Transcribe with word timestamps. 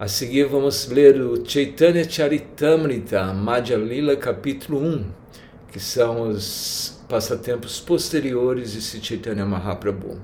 A 0.00 0.08
seguir 0.08 0.44
vamos 0.44 0.88
ler 0.88 1.20
o 1.20 1.46
Chaitanya 1.46 2.08
Charitamrita, 2.08 3.34
Madhya 3.34 3.76
Lila, 3.76 4.16
capítulo 4.16 4.80
1, 4.82 5.04
que 5.70 5.78
são 5.78 6.22
os 6.22 6.98
passatempos 7.06 7.80
posteriores 7.80 8.72
de 8.72 9.04
Chaitanya 9.06 9.44
Mahaprabhu. 9.44 10.18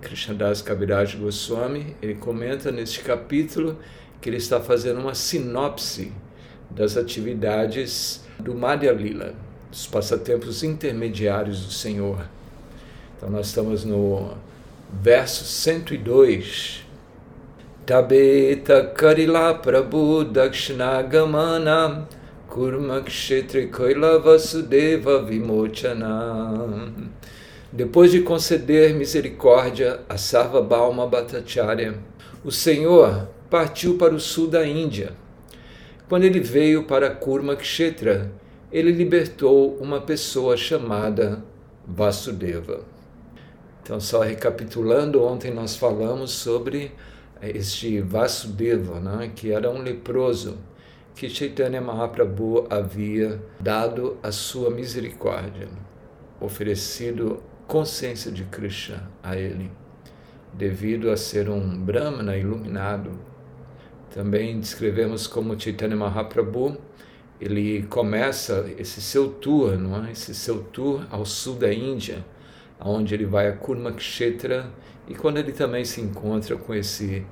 Krishnadas 0.00 0.62
Kaviraj 0.62 1.16
Goswami, 1.16 1.96
ele 2.00 2.14
comenta 2.14 2.70
neste 2.70 3.00
capítulo 3.00 3.76
que 4.20 4.30
ele 4.30 4.36
está 4.36 4.60
fazendo 4.60 5.00
uma 5.00 5.16
sinopse 5.16 6.12
das 6.70 6.96
atividades 6.96 8.24
do 8.38 8.54
Madhya 8.54 8.92
Lila, 8.92 9.34
dos 9.72 9.88
passatempos 9.88 10.62
intermediários 10.62 11.64
do 11.64 11.72
Senhor. 11.72 12.24
Então 13.16 13.28
nós 13.28 13.48
estamos 13.48 13.84
no 13.84 14.36
verso 15.02 15.44
102 15.44 16.81
Tabeta 17.84 18.94
Karila 18.94 19.60
Prabhu 19.60 20.24
Dakshinagamana 20.24 22.06
Kurma 22.48 23.00
Kshetri 23.02 23.68
Vasudeva 24.22 25.20
Vimochana. 25.24 26.92
Depois 27.72 28.12
de 28.12 28.20
conceder 28.20 28.94
misericórdia 28.94 30.00
a 30.08 30.16
Sarva 30.16 30.62
Balma 30.62 31.08
Bhattacharya, 31.08 31.98
o 32.44 32.52
Senhor 32.52 33.28
partiu 33.50 33.98
para 33.98 34.14
o 34.14 34.20
sul 34.20 34.46
da 34.46 34.64
Índia. 34.64 35.14
Quando 36.08 36.22
ele 36.22 36.38
veio 36.38 36.84
para 36.84 37.10
Kurma 37.10 37.56
Kshetra, 37.56 38.30
ele 38.70 38.92
libertou 38.92 39.76
uma 39.80 40.00
pessoa 40.00 40.56
chamada 40.56 41.42
Vasudeva. 41.84 42.82
Então, 43.82 43.98
só 43.98 44.20
recapitulando, 44.20 45.24
ontem 45.24 45.50
nós 45.50 45.74
falamos 45.74 46.30
sobre 46.30 46.92
este 47.48 48.00
Vasudeva, 48.00 49.00
né, 49.00 49.32
que 49.34 49.50
era 49.50 49.70
um 49.70 49.82
leproso, 49.82 50.58
que 51.14 51.28
Chaitanya 51.28 51.80
Mahaprabhu 51.80 52.66
havia 52.70 53.40
dado 53.60 54.16
a 54.22 54.32
sua 54.32 54.70
misericórdia, 54.70 55.68
oferecido 56.40 57.42
consciência 57.66 58.30
de 58.30 58.44
Krishna 58.44 59.10
a 59.22 59.36
ele, 59.36 59.70
devido 60.52 61.10
a 61.10 61.16
ser 61.16 61.48
um 61.48 61.78
Brahmana 61.78 62.36
iluminado. 62.36 63.10
Também 64.14 64.58
descrevemos 64.58 65.26
como 65.26 65.58
Chaitanya 65.58 65.96
Mahaprabhu 65.96 66.78
ele 67.42 67.82
começa 67.88 68.70
esse 68.78 69.02
seu 69.02 69.28
tour, 69.28 69.76
não 69.76 70.04
é? 70.04 70.12
esse 70.12 70.32
seu 70.32 70.62
tour 70.62 71.04
ao 71.10 71.26
sul 71.26 71.56
da 71.56 71.74
Índia, 71.74 72.24
onde 72.78 73.14
ele 73.14 73.26
vai 73.26 73.48
a 73.48 73.52
Kurmakshetra 73.52 74.70
e 75.12 75.14
quando 75.14 75.36
ele 75.36 75.52
também 75.52 75.84
se 75.84 76.00
encontra 76.00 76.56
com 76.56 76.74
esse 76.74 77.22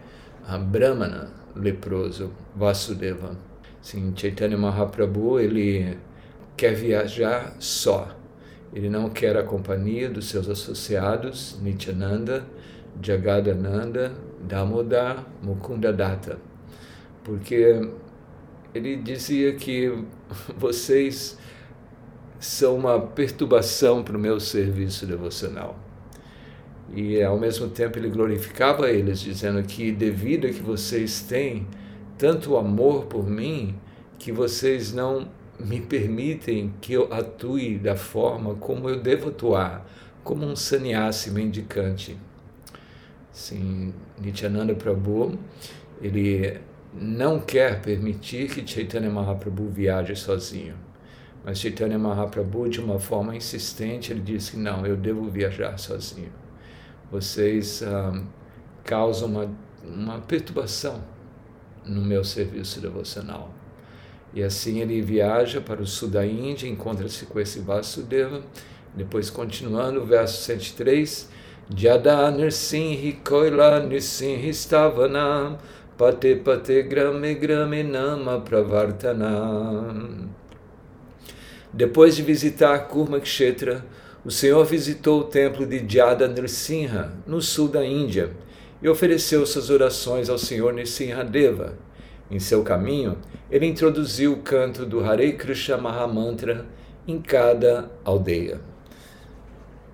uh, 0.47 0.59
Brahmana 0.59 1.31
leproso, 1.57 2.31
Vasudeva. 2.55 3.39
Sim, 3.81 4.13
Chaitanya 4.15 4.59
Mahaprabhu, 4.59 5.41
ele 5.41 5.97
quer 6.59 6.75
viajar 6.75 7.57
só. 7.59 8.15
Ele 8.75 8.91
não 8.91 9.09
quer 9.09 9.35
a 9.39 9.43
companhia 9.43 10.11
dos 10.11 10.29
seus 10.29 10.47
associados, 10.47 11.59
Nityananda, 11.63 12.45
Jagadananda, 13.03 14.13
Damodar, 14.43 15.25
Mukunda 15.43 15.91
Datta. 15.91 16.39
Porque 17.25 17.89
ele 18.75 18.97
dizia 18.97 19.55
que 19.55 20.05
vocês 20.55 21.39
são 22.39 22.77
uma 22.77 23.01
perturbação 23.01 24.05
para 24.05 24.19
o 24.19 24.21
meu 24.21 24.39
serviço 24.39 25.07
devocional. 25.07 25.80
E 26.93 27.23
ao 27.23 27.39
mesmo 27.39 27.69
tempo 27.69 27.99
ele 27.99 28.11
glorificava 28.11 28.91
eles, 28.91 29.21
dizendo 29.21 29.63
que 29.63 29.93
devido 29.93 30.47
a 30.47 30.51
que 30.51 30.61
vocês 30.61 31.23
têm 31.23 31.67
tanto 32.19 32.57
amor 32.57 33.07
por 33.07 33.29
mim, 33.29 33.77
que 34.19 34.33
vocês 34.33 34.93
não 34.93 35.29
me 35.59 35.81
permitem 35.81 36.75
que 36.81 36.93
eu 36.93 37.13
atue 37.13 37.79
da 37.79 37.95
forma 37.95 38.55
como 38.57 38.89
eu 38.89 39.01
devo 39.01 39.29
atuar, 39.29 39.87
como 40.25 40.45
um 40.45 40.57
sannyasi 40.57 41.31
mendicante. 41.31 42.19
Sim, 43.33 43.95
Nityananda 44.21 44.75
Prabhu, 44.75 45.39
ele 46.03 46.61
não 46.93 47.39
quer 47.39 47.81
permitir 47.81 48.51
que 48.51 48.67
Chaitanya 48.67 49.11
Mahaprabhu 49.11 49.69
viaje 49.69 50.17
sozinho. 50.17 50.75
Mas 51.45 51.59
Chaitanya 51.61 51.99
Mahaprabhu, 51.99 52.69
de 52.69 52.81
uma 52.81 52.99
forma 52.99 53.37
insistente, 53.37 54.13
ele 54.13 54.21
disse 54.21 54.53
que 54.53 54.57
não, 54.57 54.85
eu 54.85 54.97
devo 54.97 55.31
viajar 55.31 55.79
sozinho 55.79 56.40
vocês 57.11 57.83
causam 58.85 59.29
uma, 59.29 59.51
uma 59.85 60.19
perturbação 60.21 61.03
no 61.85 62.03
meu 62.03 62.25
serviço 62.25 62.81
devocional. 62.81 63.53
E 64.33 64.43
assim 64.43 64.81
ele 64.81 65.03
viaja 65.03 65.61
para 65.61 65.83
o 65.83 65.87
sul 65.87 66.09
da 66.09 66.25
Índia, 66.25 66.69
encontra-se 66.69 67.27
com 67.27 67.41
esse 67.41 67.61
Vasudeva, 67.61 68.43
depois 68.95 69.29
continuando, 69.29 70.05
verso 70.05 70.43
103, 70.43 71.29
Jada 71.75 72.31
Nirsinhi 72.31 73.13
Koila 73.25 73.81
Nirsinhi 73.81 74.53
Stavana 74.53 75.57
Pate 75.97 76.35
Pate 76.37 76.83
Grame 76.83 77.35
Grame 77.35 77.85
Nama 77.85 78.41
Pravartana. 78.41 80.31
Depois 81.73 82.17
de 82.17 82.23
visitar 82.23 82.89
Kurmakshetra, 82.89 83.85
o 84.25 84.31
Senhor 84.31 84.65
visitou 84.67 85.21
o 85.21 85.25
templo 85.25 85.67
de 85.67 85.83
Jada 85.89 86.29
Nrsimha, 86.29 87.13
no 87.27 87.41
sul 87.41 87.69
da 87.69 87.85
Índia, 87.85 88.31
e 88.83 88.89
ofereceu 88.89 89.47
suas 89.47 89.71
orações 89.71 90.29
ao 90.29 90.37
Senhor 90.37 90.75
Deva. 91.31 91.79
Em 92.31 92.39
seu 92.39 92.63
caminho, 92.63 93.17
ele 93.51 93.67
introduziu 93.67 94.35
o 94.35 94.43
canto 94.43 94.85
do 94.85 95.01
Hare 95.01 95.33
Krishna 95.33 95.79
Mahamantra 95.79 96.67
em 97.09 97.21
cada 97.21 97.91
aldeia. 98.05 98.61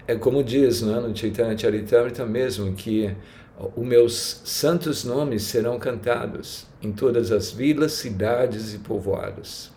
É 0.09 0.15
como 0.15 0.43
diz 0.43 0.83
é, 0.83 0.87
no 0.87 1.17
Chaitanya 1.17 1.57
Charitamrita 1.57 2.27
mesmo, 2.27 2.73
que 2.75 3.15
os 3.75 3.87
meus 3.87 4.41
santos 4.45 5.05
nomes 5.05 5.45
serão 5.45 5.79
cantados 5.79 6.67
em 6.83 6.93
todas 6.93 7.33
as 7.33 7.51
vilas, 7.51 7.93
cidades 7.93 8.75
e 8.75 8.79
povoados. 8.79 9.76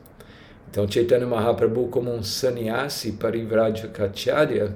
Então, 0.70 0.90
Chaitanya 0.90 1.26
Mahaprabhu, 1.26 1.88
como 1.88 2.14
um 2.14 2.22
sannyasi 2.22 3.18
Kacharya, 3.92 4.76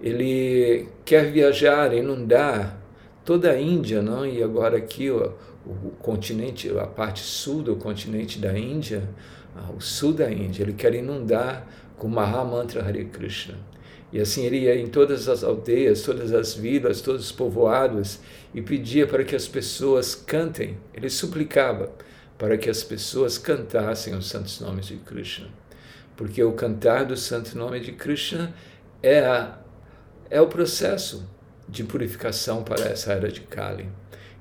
ele 0.00 0.88
quer 1.04 1.30
viajar, 1.30 1.92
inundar 1.92 2.78
toda 3.24 3.50
a 3.50 3.60
Índia, 3.60 4.00
não? 4.00 4.24
e 4.24 4.42
agora 4.42 4.78
aqui 4.78 5.10
o 5.10 5.34
continente, 6.00 6.70
a 6.78 6.86
parte 6.86 7.20
sul 7.20 7.62
do 7.62 7.76
continente 7.76 8.38
da 8.38 8.58
Índia, 8.58 9.02
ah, 9.54 9.70
o 9.76 9.80
sul 9.80 10.14
da 10.14 10.30
Índia, 10.30 10.62
ele 10.62 10.72
quer 10.72 10.94
inundar 10.94 11.66
com 11.98 12.08
Mahamantra 12.08 12.82
Hare 12.82 13.04
Krishna. 13.04 13.54
E 14.10 14.18
assim 14.18 14.46
ele 14.46 14.60
ia 14.60 14.74
em 14.74 14.86
todas 14.86 15.28
as 15.28 15.44
aldeias, 15.44 16.00
todas 16.02 16.32
as 16.32 16.54
vilas, 16.54 17.02
todos 17.02 17.26
os 17.26 17.32
povoados 17.32 18.20
e 18.54 18.62
pedia 18.62 19.06
para 19.06 19.22
que 19.22 19.36
as 19.36 19.46
pessoas 19.46 20.14
cantem. 20.14 20.78
Ele 20.94 21.10
suplicava 21.10 21.92
para 22.38 22.56
que 22.56 22.70
as 22.70 22.84
pessoas 22.84 23.36
cantassem 23.36 24.14
os 24.14 24.28
santos 24.28 24.60
nomes 24.60 24.86
de 24.86 24.96
Krishna. 24.96 25.48
Porque 26.16 26.42
o 26.42 26.52
cantar 26.52 27.04
do 27.04 27.16
santo 27.16 27.58
nome 27.58 27.80
de 27.80 27.92
Krishna 27.92 28.54
é, 29.02 29.20
a, 29.20 29.58
é 30.30 30.40
o 30.40 30.46
processo 30.46 31.28
de 31.68 31.84
purificação 31.84 32.62
para 32.62 32.84
essa 32.86 33.12
era 33.12 33.30
de 33.30 33.40
Kali. 33.42 33.88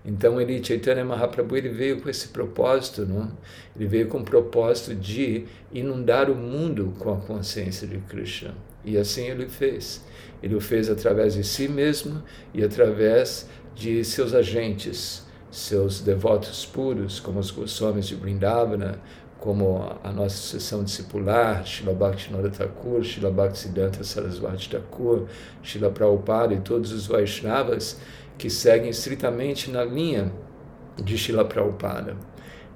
Então 0.06 0.40
ele, 0.40 0.64
Chaitanya 0.64 1.04
Mahaprabhu, 1.04 1.58
ele 1.58 1.68
veio 1.68 2.00
com 2.00 2.10
esse 2.10 2.30
propósito, 2.30 3.06
não? 3.06 3.30
Ele 3.76 3.88
veio 3.88 4.08
com 4.08 4.20
o 4.20 4.24
propósito 4.24 4.96
de 4.96 5.46
inundar 5.74 6.32
o 6.32 6.36
mundo 6.36 6.94
com 6.98 7.14
a 7.14 7.18
consciência 7.18 7.86
de 7.86 7.98
Krishna. 7.98 8.56
E 8.86 8.98
assim 8.98 9.28
ele 9.28 9.50
fez. 9.50 10.02
Ele 10.42 10.56
o 10.56 10.62
fez 10.62 10.90
através 10.90 11.34
de 11.34 11.44
si 11.44 11.68
mesmo 11.68 12.24
e 12.54 12.64
através 12.64 13.50
de 13.76 14.04
seus 14.06 14.34
agentes, 14.34 15.27
seus 15.58 16.02
devotos 16.02 16.66
puros, 16.66 17.20
como 17.20 17.40
os 17.40 17.50
Goswamis 17.50 18.08
de 18.08 18.16
Brindavana, 18.16 19.00
como 19.40 19.98
a 20.04 20.12
nossa 20.12 20.36
sessão 20.36 20.84
discipular, 20.84 21.66
Srila 21.66 21.94
Bhaktivinoda 21.94 22.50
Thakur, 22.50 23.04
Srila 23.04 23.32
Bhaktisiddhanta 23.32 24.04
Sarasvati 24.04 24.70
Thakur, 24.70 25.26
Srila 25.64 25.90
Prabhupada 25.90 26.54
e 26.54 26.60
todos 26.60 26.92
os 26.92 27.08
Vaishnavas 27.08 28.00
que 28.38 28.50
seguem 28.52 28.90
estritamente 28.90 29.72
na 29.72 29.84
linha 29.84 30.32
de 30.96 31.18
Srila 31.18 31.44
Prabhupada. 31.44 32.16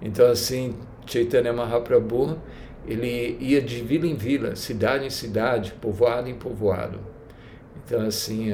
Então, 0.01 0.25
assim, 0.25 0.75
Chaitanya 1.05 1.53
Mahaprabhu, 1.53 2.37
ele 2.87 3.37
ia 3.39 3.61
de 3.61 3.81
vila 3.81 4.07
em 4.07 4.15
vila, 4.15 4.55
cidade 4.55 5.05
em 5.05 5.09
cidade, 5.11 5.71
povoado 5.73 6.27
em 6.27 6.35
povoado. 6.35 6.99
Então, 7.85 8.01
assim, 8.07 8.51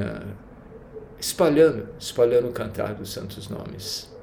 espalhando, 1.18 1.88
espalhando 1.98 2.50
o 2.50 2.52
cantar 2.52 2.94
dos 2.94 3.12
santos 3.14 3.48
nomes. 3.48 4.17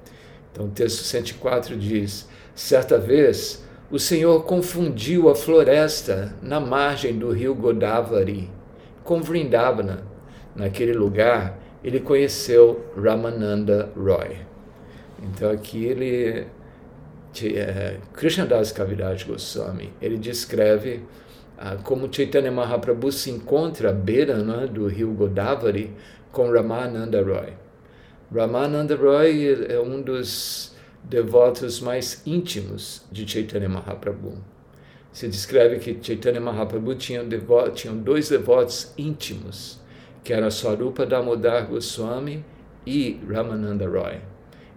Então 0.55 0.67
o 0.67 0.71
texto 0.71 1.03
104 1.03 1.77
diz: 1.77 2.29
Certa 2.55 2.97
vez 2.97 3.65
o 3.91 3.99
Senhor 3.99 4.45
confundiu 4.45 5.29
a 5.29 5.35
floresta 5.35 6.33
na 6.41 6.61
margem 6.61 7.19
do 7.19 7.33
rio 7.33 7.57
Godavari 7.57 8.49
com 9.03 9.21
Vrindavana. 9.21 10.05
Naquele 10.55 10.93
lugar, 10.93 11.59
ele 11.83 11.99
conheceu 11.99 12.85
Ramananda 12.97 13.91
Roy. 13.97 14.37
Então 15.21 15.51
aqui 15.51 15.85
ele 15.85 16.47
é, 17.43 17.97
Krishnadas 18.13 18.71
Kaviraj 18.71 19.25
Goswami, 19.25 19.93
ele 20.01 20.17
descreve 20.17 21.01
ah, 21.59 21.77
como 21.83 22.09
Chaitanya 22.13 22.53
Mahaprabhu 22.53 23.11
se 23.11 23.29
encontra 23.29 23.91
à 23.91 23.93
beira 23.93 24.37
né, 24.37 24.69
do 24.69 24.87
rio 24.87 25.13
Godavari 25.13 25.93
com 26.31 26.49
Ramananda 26.49 27.21
Roy. 27.21 27.64
Ramananda 28.35 28.97
Roy 28.97 29.65
é 29.69 29.79
um 29.79 30.03
dos 30.03 30.75
devotos 31.05 31.81
mais 31.81 32.21
íntimos 32.27 33.05
de 33.13 33.31
Chaitanya 33.31 33.69
Mahaprabhu. 33.69 34.39
Se 35.13 35.29
descreve 35.29 35.79
que 35.79 35.97
Chaitanya 36.05 36.41
Mahaprabhu 36.41 36.97
tinha, 36.97 37.23
devo, 37.23 37.71
tinha 37.71 37.93
dois 37.93 38.29
devotos 38.29 38.93
íntimos, 38.99 39.81
que 40.25 40.33
eram 40.33 40.51
Swarupa 40.51 41.07
Damodar 41.07 41.69
Goswami 41.69 42.45
e 42.85 43.21
Ramananda 43.31 43.87
Roy. 43.87 44.19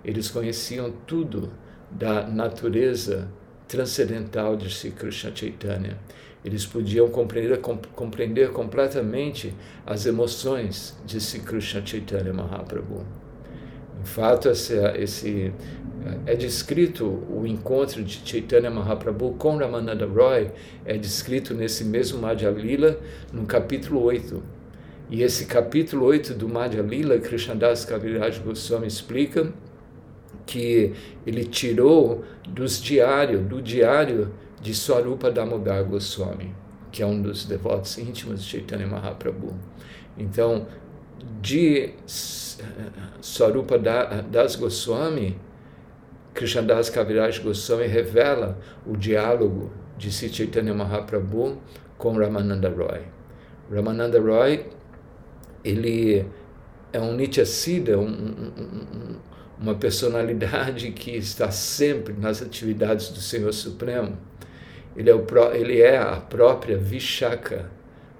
Eles 0.06 0.30
conheciam 0.30 0.94
tudo 1.08 1.52
da 1.90 2.28
natureza 2.28 3.28
transcendental 3.68 4.56
de 4.56 4.70
Sri 4.70 4.92
Krishna 4.92 5.36
Chaitanya. 5.36 5.98
Eles 6.46 6.64
podiam 6.64 7.10
compreender, 7.10 7.60
compreender 7.96 8.52
completamente 8.52 9.52
as 9.84 10.06
emoções 10.06 10.96
de 11.08 11.20
Sri 11.20 11.40
Krishna 11.40 11.84
Chaitanya 11.84 12.32
Mahaprabhu. 12.32 13.27
Fato, 14.08 14.50
esse, 14.50 15.54
é 16.26 16.36
descrito 16.36 17.06
o 17.30 17.46
encontro 17.46 18.02
de 18.04 18.22
Chaitanya 18.26 18.72
Mahaprabhu 18.72 19.34
com 19.34 19.58
Ramananda 19.58 20.06
Roy, 20.06 20.50
é 20.86 20.98
descrito 20.98 21.54
nesse 21.54 21.84
mesmo 21.84 22.20
Madhya 22.22 22.50
Lila, 22.50 23.00
no 23.34 23.46
capítulo 23.46 24.02
8. 24.02 24.42
E 25.10 25.22
esse 25.22 25.46
capítulo 25.46 26.06
8 26.06 26.34
do 26.34 26.48
Madhya 26.48 26.82
Lila, 26.82 27.20
Krishnadas 27.20 27.86
Kaviraj 27.86 28.40
Goswami 28.40 28.88
explica 28.88 29.54
que 30.46 30.94
ele 31.26 31.44
tirou 31.44 32.24
dos 32.48 32.82
diários, 32.82 33.46
do 33.46 33.62
diário 33.62 34.34
de 34.62 34.74
Swarupa 34.74 35.30
Damodar 35.30 35.84
Goswami, 35.84 36.56
que 36.92 37.04
é 37.04 37.06
um 37.06 37.22
dos 37.22 37.46
devotos 37.46 37.98
íntimos 37.98 38.42
de 38.42 38.50
Chaitanya 38.50 38.88
Mahaprabhu. 38.88 39.54
Então, 40.18 40.66
de 41.42 41.94
Swarupa 43.22 43.78
Das 43.78 44.56
Goswami, 44.56 45.38
Krishnadas 46.34 46.90
Kaviraj 46.90 47.40
Goswami 47.40 47.88
revela 47.88 48.58
o 48.86 48.96
diálogo 48.96 49.72
de 49.98 50.12
Sri 50.12 50.30
Chaitanya 50.30 50.74
Mahaprabhu 50.74 51.58
com 51.98 52.18
Ramananda 52.18 52.70
Roy. 52.70 53.02
Ramananda 53.72 54.20
Roy, 54.20 54.66
ele 55.64 56.26
é 56.94 57.00
um 57.00 57.16
Nityasiddha, 57.16 57.98
um, 57.98 58.06
um, 58.06 58.52
um, 58.62 59.16
uma 59.60 59.76
personalidade 59.76 60.92
que 60.92 61.12
está 61.12 61.50
sempre 61.52 62.14
nas 62.14 62.42
atividades 62.42 63.10
do 63.10 63.20
Senhor 63.20 63.52
Supremo. 63.52 64.18
Ele 64.96 65.10
é, 65.10 65.16
o, 65.16 65.26
ele 65.54 65.82
é 65.82 65.98
a 65.98 66.18
própria 66.18 66.78
Vishaka, 66.78 67.70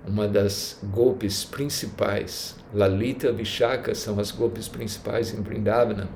uma 0.08 0.28
das 0.28 0.80
golpes 0.84 1.44
principais. 1.44 2.56
Lalita 2.74 3.28
e 3.28 3.32
Vishaka 3.32 3.94
são 3.94 4.20
as 4.20 4.32
golpes 4.32 4.68
principais 4.68 5.34
em 5.34 5.42
Vrindavana. 5.42 6.10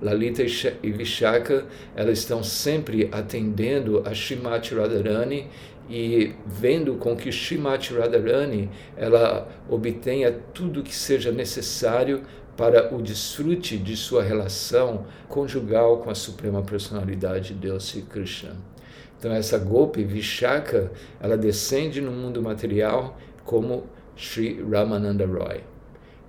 Lalita 0.00 0.42
e 0.42 0.90
Vishaka, 0.90 1.66
elas 1.94 2.18
estão 2.18 2.42
sempre 2.42 3.08
atendendo 3.12 4.02
a 4.04 4.12
Shrimati 4.12 4.74
Radharani 4.74 5.48
e 5.88 6.34
vendo 6.46 6.94
com 6.94 7.16
que 7.16 7.30
Shrimati 7.30 7.94
Radharani 7.94 8.70
ela 8.96 9.48
obtenha 9.68 10.32
tudo 10.52 10.82
que 10.82 10.94
seja 10.94 11.30
necessário 11.30 12.22
para 12.56 12.94
o 12.94 13.02
desfrute 13.02 13.76
de 13.76 13.96
sua 13.96 14.22
relação 14.22 15.06
conjugal 15.28 15.98
com 15.98 16.10
a 16.10 16.14
Suprema 16.14 16.62
Personalidade 16.62 17.48
de 17.48 17.54
Deus 17.54 17.84
Sri 17.84 18.02
Krishna. 18.02 18.73
Então 19.18 19.32
essa 19.32 19.58
golpe 19.58 20.04
Vishaka, 20.04 20.90
ela 21.20 21.36
descende 21.36 22.00
no 22.00 22.10
mundo 22.10 22.42
material 22.42 23.18
como 23.44 23.84
Sri 24.16 24.62
Ramananda 24.62 25.26
Roy. 25.26 25.60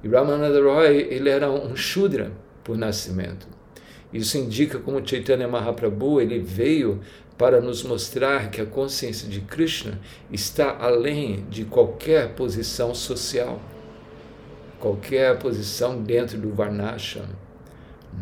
E 0.03 0.07
Ramananda 0.07 0.61
Roy, 0.61 1.07
ele 1.09 1.29
era 1.29 1.51
um 1.51 1.75
Shudra 1.75 2.31
por 2.63 2.77
nascimento. 2.77 3.47
Isso 4.13 4.37
indica 4.37 4.79
como 4.79 5.05
Chaitanya 5.05 5.47
Mahaprabhu, 5.47 6.21
ele 6.21 6.39
veio 6.39 7.01
para 7.37 7.59
nos 7.59 7.83
mostrar 7.83 8.49
que 8.49 8.61
a 8.61 8.65
consciência 8.65 9.27
de 9.27 9.41
Krishna 9.41 9.99
está 10.31 10.77
além 10.79 11.45
de 11.49 11.65
qualquer 11.65 12.29
posição 12.29 12.95
social 12.95 13.59
qualquer 14.85 15.39
posição 15.39 15.99
dentro 16.01 16.37
do 16.37 16.53
Varnashram, 16.53 17.25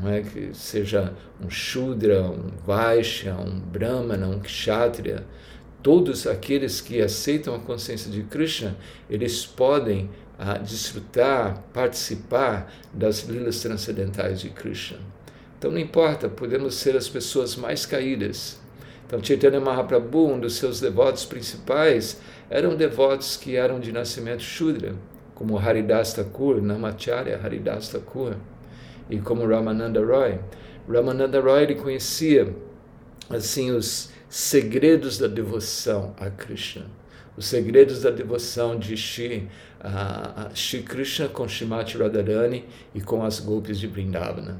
não 0.02 0.10
é 0.10 0.22
que 0.22 0.50
seja 0.54 1.14
um 1.44 1.50
Shudra, 1.50 2.24
um 2.24 2.52
Vaishya, 2.66 3.36
um 3.36 3.60
Brahmana, 3.60 4.28
um 4.28 4.40
Kshatriya, 4.40 5.26
todos 5.82 6.26
aqueles 6.26 6.82
que 6.82 7.02
aceitam 7.02 7.54
a 7.56 7.60
consciência 7.60 8.10
de 8.12 8.24
Krishna, 8.24 8.76
eles 9.10 9.46
podem 9.46 10.10
ah, 10.40 10.58
desfrutar, 10.58 11.62
participar 11.74 12.72
das 12.94 13.24
lilas 13.24 13.60
transcendentais 13.62 14.40
de 14.40 14.50
Krishna. 14.50 15.00
Então 15.58 15.72
não 15.72 15.80
importa, 15.80 16.28
podemos 16.28 16.76
ser 16.76 16.96
as 16.96 17.08
pessoas 17.08 17.56
mais 17.56 17.86
caídas. 17.86 18.60
Então 19.06 19.24
Chaitanya 19.24 19.60
Mahaprabhu, 19.60 20.34
um 20.34 20.40
dos 20.40 20.56
seus 20.56 20.80
devotos 20.80 21.26
principais, 21.26 22.20
eram 22.50 22.76
devotos 22.76 23.38
que 23.38 23.56
eram 23.56 23.80
de 23.80 23.92
nascimento 23.92 24.42
Shudra 24.42 24.96
como 25.36 25.58
Haridas 25.58 26.14
Thakur, 26.14 26.62
Namacharya 26.62 27.40
Haridas 27.44 27.90
Thakur, 27.90 28.36
e 29.10 29.20
como 29.20 29.48
Ramananda 29.48 30.04
Roy. 30.04 30.40
Ramananda 30.88 31.40
Roy 31.40 31.64
ele 31.64 31.76
conhecia 31.76 32.54
assim 33.30 33.72
os 33.72 34.12
segredos 34.30 35.18
da 35.18 35.28
devoção 35.28 36.14
a 36.20 36.30
Krishna, 36.30 36.86
os 37.38 37.46
segredos 37.46 38.02
da 38.02 38.10
devoção 38.10 38.78
de 38.78 38.98
Shri, 38.98 39.50
uh, 39.80 40.56
Shri 40.56 40.84
Krishna 40.84 41.28
com 41.28 41.48
Shrimati 41.48 41.98
Radharani 41.98 42.66
e 42.94 43.02
com 43.02 43.24
as 43.24 43.40
golpes 43.40 43.80
de 43.80 43.88
Vrindavana. 43.88 44.60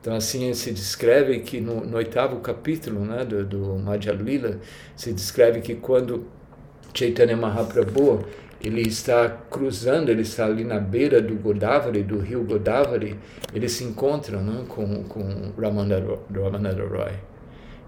Então, 0.00 0.14
assim, 0.14 0.54
se 0.54 0.72
descreve 0.72 1.40
que 1.40 1.60
no, 1.60 1.84
no 1.84 1.98
oitavo 1.98 2.40
capítulo 2.40 3.04
né, 3.04 3.22
do, 3.22 3.44
do 3.44 3.78
Madhya 3.78 4.12
Lila, 4.12 4.58
se 4.96 5.12
descreve 5.12 5.60
que 5.60 5.74
quando 5.74 6.26
Chaitanya 6.94 7.36
Mahaprabhu 7.36 8.24
ele 8.62 8.82
está 8.82 9.28
cruzando, 9.28 10.10
ele 10.10 10.22
está 10.22 10.44
ali 10.44 10.64
na 10.64 10.78
beira 10.78 11.20
do 11.20 11.34
Godavari, 11.34 12.02
do 12.02 12.18
rio 12.18 12.44
Godavari, 12.44 13.18
ele 13.54 13.68
se 13.68 13.84
encontra 13.84 14.38
né, 14.38 14.64
com, 14.68 15.02
com 15.04 15.52
Ramananda 15.58 16.84
Roy. 16.84 17.12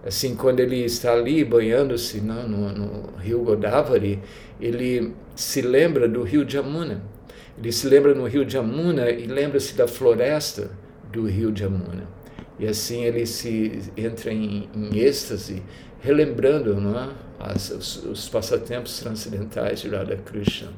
Assim, 0.05 0.35
quando 0.35 0.61
ele 0.61 0.85
está 0.85 1.13
ali 1.13 1.45
banhando-se 1.45 2.21
no, 2.21 2.49
no 2.49 3.17
rio 3.19 3.45
Godavari, 3.45 4.19
ele 4.61 5.15
se 5.37 5.61
lembra 5.61 6.09
do 6.09 6.23
rio 6.23 6.49
Jamuna. 6.49 7.03
Ele 7.57 7.71
se 7.71 7.87
lembra 7.87 8.15
no 8.15 8.27
rio 8.27 8.49
Jamuna 8.49 9.11
e 9.11 9.27
lembra-se 9.27 9.75
da 9.75 9.87
floresta 9.87 10.71
do 11.13 11.27
rio 11.27 11.55
Jamuna. 11.55 12.09
E 12.59 12.67
assim 12.67 13.05
ele 13.05 13.27
se 13.27 13.93
entra 13.97 14.33
em, 14.33 14.69
em 14.75 14.99
êxtase, 14.99 15.63
relembrando 16.01 16.81
não 16.81 16.99
é? 16.99 17.09
As, 17.43 17.71
os, 17.71 18.05
os, 18.05 18.29
passatempos 18.29 19.01
transcendentais 19.01 19.81
de 19.81 19.89
Radha 19.89 20.17
Krishna. 20.17 20.71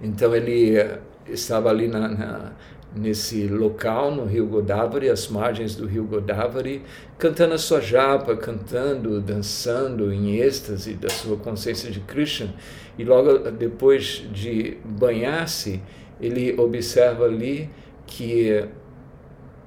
Então 0.00 0.34
ele 0.34 0.78
eh, 0.78 0.98
estava 1.28 1.68
ali 1.68 1.86
na, 1.86 2.08
na, 2.08 2.52
nesse 2.96 3.46
local, 3.46 4.14
no 4.14 4.24
rio 4.24 4.46
Godavari, 4.46 5.10
às 5.10 5.28
margens 5.28 5.76
do 5.76 5.86
rio 5.86 6.04
Godavari, 6.04 6.82
cantando 7.18 7.52
a 7.52 7.58
sua 7.58 7.80
japa, 7.80 8.34
cantando, 8.36 9.20
dançando 9.20 10.10
em 10.10 10.36
êxtase 10.36 10.94
da 10.94 11.10
sua 11.10 11.36
consciência 11.36 11.90
de 11.90 12.00
Krishna. 12.00 12.54
E 12.96 13.04
logo 13.04 13.50
depois 13.50 14.24
de 14.32 14.78
banhar-se, 14.84 15.82
ele 16.18 16.58
observa 16.58 17.26
ali 17.26 17.68
que 18.06 18.64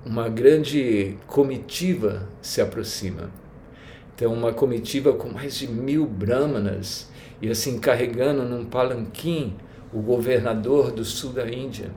uma 0.03 0.27
grande 0.27 1.17
comitiva 1.27 2.27
se 2.41 2.61
aproxima. 2.61 3.29
Então, 4.15 4.33
uma 4.33 4.53
comitiva 4.53 5.13
com 5.13 5.29
mais 5.29 5.57
de 5.57 5.67
mil 5.67 6.05
brahmanas 6.05 7.09
e 7.41 7.49
assim 7.49 7.79
carregando 7.79 8.43
num 8.43 8.65
palanquim 8.65 9.55
o 9.93 9.99
governador 9.99 10.91
do 10.91 11.03
sul 11.03 11.33
da 11.33 11.49
Índia. 11.49 11.91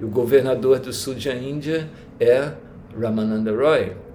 E 0.00 0.04
o 0.04 0.08
governador 0.08 0.78
do 0.78 0.92
sul 0.92 1.14
da 1.14 1.34
Índia 1.34 1.88
é 2.20 2.52
Ramananda 2.98 3.50
Roy. 3.54 4.05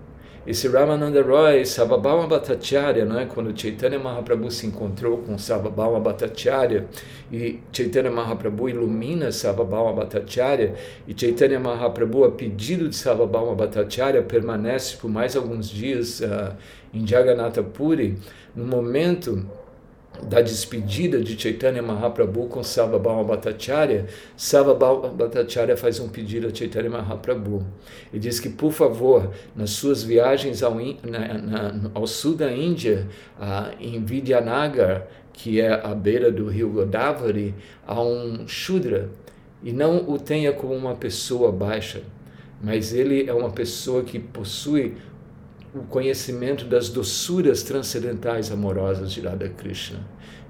Esse 0.45 0.67
Ramananda 0.67 1.21
Roy, 1.21 1.63
Sarvabhauma 1.63 2.25
Bhattacharya, 2.25 3.05
não 3.05 3.19
é? 3.19 3.27
quando 3.27 3.55
Chaitanya 3.55 4.00
Mahaprabhu 4.00 4.50
se 4.50 4.65
encontrou 4.65 5.19
com 5.19 5.38
Sarvabhauma 5.38 6.00
Bhattacharya 6.00 6.88
e 7.31 7.60
Chaitanya 7.71 8.10
Mahaprabhu 8.10 8.67
ilumina 8.67 9.31
Sarvabhauma 9.31 9.93
Bhattacharya 9.93 10.74
e 11.07 11.13
Chaitanya 11.15 11.60
Mahaprabhu, 11.60 12.24
a 12.24 12.31
pedido 12.31 12.89
de 12.89 12.95
Sarvabhauma 12.95 13.53
Bhattacharya, 13.53 14.24
permanece 14.24 14.98
por 14.98 15.12
mais 15.12 15.36
alguns 15.36 15.69
dias 15.69 16.21
uh, 16.21 16.55
em 16.91 17.05
Jagannatha 17.05 17.62
Puri, 17.62 18.17
no 18.55 18.65
momento 18.65 19.45
da 20.24 20.41
despedida 20.41 21.22
de 21.22 21.39
Chaitanya 21.39 21.82
Mahaprabhu 21.82 22.48
com 22.48 22.63
Sarvabhauma 22.63 23.24
Bhattacharya, 23.24 24.06
Sarvabhauma 24.36 25.10
Bhattacharya 25.10 25.77
faz 25.77 26.00
um 26.00 26.10
pedido 26.10 26.48
a 26.48 26.53
Chaitanya 26.53 26.89
Mahaprabhu. 26.89 27.65
E 28.13 28.20
diz 28.20 28.39
que, 28.39 28.50
por 28.50 28.72
favor, 28.72 29.32
nas 29.56 29.72
suas 29.72 30.03
viagens 30.03 30.62
ao, 30.62 30.75
na, 30.75 31.38
na, 31.38 31.91
ao 31.94 32.06
sul 32.06 32.36
da 32.36 32.51
Índia, 32.51 33.08
em 33.80 34.03
Vidyanagar, 34.03 35.08
que 35.34 35.60
é 35.60 35.74
à 35.74 35.96
beira 35.96 36.32
do 36.32 36.48
rio 36.48 36.70
Godavari, 36.70 37.56
há 37.88 38.01
um 38.01 38.48
Shudra. 38.48 39.10
E 39.63 39.72
não 39.72 40.10
o 40.10 40.18
tenha 40.18 40.51
como 40.51 40.74
uma 40.74 40.96
pessoa 40.96 41.51
baixa, 41.51 42.01
mas 42.62 42.94
ele 42.94 43.30
é 43.30 43.34
uma 43.34 43.50
pessoa 43.50 44.03
que 44.03 44.20
possui 44.20 44.96
o 45.73 45.83
conhecimento 45.83 46.65
das 46.65 46.89
doçuras 46.89 47.63
transcendentais 47.63 48.51
amorosas 48.51 49.11
de 49.11 49.21
Radha 49.21 49.49
Krishna. 49.49 49.99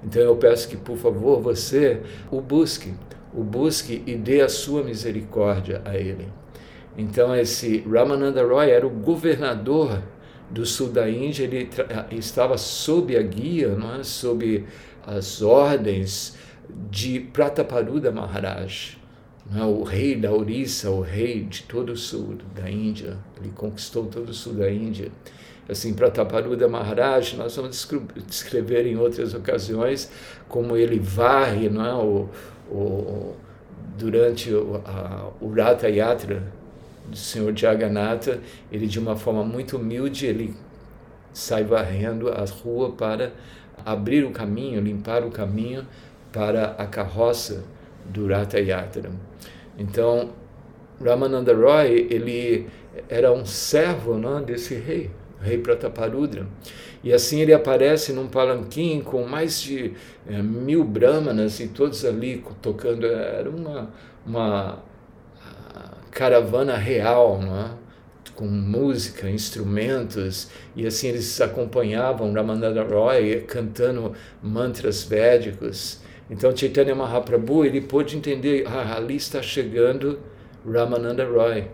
Então 0.04 0.20
eu 0.20 0.36
peço 0.36 0.68
que, 0.68 0.76
por 0.76 0.96
favor, 0.96 1.40
você 1.40 2.00
o 2.30 2.40
busque, 2.40 2.92
o 3.32 3.42
busque 3.44 4.02
e 4.06 4.16
dê 4.16 4.40
a 4.40 4.48
sua 4.48 4.82
misericórdia 4.82 5.80
a 5.84 5.96
ele. 5.96 6.28
Então 6.96 7.34
esse 7.34 7.78
Ramananda 7.88 8.44
Roy 8.44 8.70
era 8.70 8.86
o 8.86 8.90
governador 8.90 10.02
do 10.50 10.66
sul 10.66 10.88
da 10.88 11.08
Índia, 11.08 11.44
ele 11.44 11.70
estava 12.10 12.58
sob 12.58 13.16
a 13.16 13.22
guia, 13.22 13.68
não 13.68 13.94
é? 13.94 14.02
sob 14.02 14.66
as 15.06 15.40
ordens 15.40 16.36
de 16.90 17.20
Prataparuda 17.20 18.12
Maharaj, 18.12 18.98
é? 19.54 19.64
o 19.64 19.82
rei 19.82 20.16
da 20.16 20.32
Orissa, 20.32 20.90
o 20.90 21.00
rei 21.00 21.44
de 21.44 21.62
todo 21.64 21.92
o 21.92 21.96
sul 21.96 22.38
da 22.54 22.70
Índia, 22.70 23.18
ele 23.40 23.52
conquistou 23.54 24.06
todo 24.06 24.28
o 24.28 24.34
sul 24.34 24.54
da 24.54 24.70
Índia. 24.70 25.10
Assim, 25.68 25.94
Prataparuda 25.94 26.68
Maharaj, 26.68 27.36
nós 27.36 27.56
vamos 27.56 27.88
descrever 28.26 28.86
em 28.86 28.96
outras 28.96 29.32
ocasiões 29.32 30.10
como 30.48 30.76
ele 30.76 30.98
varre 30.98 31.68
não 31.68 31.86
é? 31.86 31.94
o, 31.94 32.28
o, 32.70 33.36
durante 33.96 34.52
o, 34.52 34.82
a, 34.84 35.30
o 35.40 35.52
Ratha 35.52 35.88
Yatra 35.88 36.42
do 37.08 37.16
Senhor 37.16 37.56
Jagannatha, 37.56 38.40
ele 38.70 38.86
de 38.86 38.98
uma 38.98 39.16
forma 39.16 39.44
muito 39.44 39.76
humilde, 39.76 40.26
ele 40.26 40.54
sai 41.32 41.64
varrendo 41.64 42.28
a 42.28 42.44
rua 42.44 42.92
para 42.92 43.32
abrir 43.84 44.24
o 44.24 44.30
caminho, 44.30 44.80
limpar 44.80 45.24
o 45.24 45.30
caminho 45.30 45.86
para 46.32 46.72
a 46.72 46.86
carroça 46.86 47.64
do 48.04 48.26
Ratha 48.26 48.58
Yatra. 48.58 49.10
Então, 49.78 50.30
Ramananda 51.02 51.54
Roy, 51.54 52.06
ele 52.10 52.68
era 53.08 53.32
um 53.32 53.44
servo 53.44 54.18
não, 54.18 54.42
desse 54.42 54.74
rei, 54.74 55.10
rei 55.40 55.58
Prataparudra. 55.58 56.46
E 57.02 57.12
assim 57.12 57.40
ele 57.40 57.52
aparece 57.52 58.12
num 58.12 58.28
palanquim 58.28 59.00
com 59.00 59.26
mais 59.26 59.60
de 59.60 59.92
é, 60.28 60.40
mil 60.40 60.84
brahmanas 60.84 61.58
e 61.58 61.68
todos 61.68 62.04
ali 62.04 62.44
tocando. 62.60 63.06
Era 63.06 63.50
uma, 63.50 63.90
uma 64.24 64.78
caravana 66.10 66.76
real, 66.76 67.40
não 67.40 67.58
é? 67.58 67.82
com 68.34 68.46
música, 68.46 69.28
instrumentos, 69.28 70.48
e 70.74 70.86
assim 70.86 71.08
eles 71.08 71.40
acompanhavam 71.40 72.32
Ramananda 72.32 72.82
Roy 72.82 73.42
cantando 73.42 74.14
mantras 74.42 75.04
védicos. 75.04 76.00
Então 76.30 76.56
Chaitanya 76.56 76.94
Mahaprabhu 76.94 77.64
ele 77.64 77.80
pôde 77.80 78.16
entender, 78.16 78.64
ah, 78.66 78.96
ali 78.96 79.16
está 79.16 79.42
chegando 79.42 80.18
Ramananda 80.66 81.26
Roy. 81.26 81.66